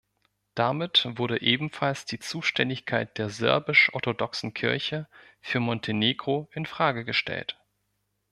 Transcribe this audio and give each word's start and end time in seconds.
Damit 0.55 1.05
wurde 1.19 1.43
ebenfalls 1.43 2.05
die 2.05 2.17
Zuständigkeit 2.17 3.19
der 3.19 3.29
serbisch-orthodoxen 3.29 4.51
Kirche 4.51 5.07
für 5.41 5.59
Montenegro 5.59 6.49
in 6.53 6.65
Frage 6.65 7.05
gestellt. 7.05 7.59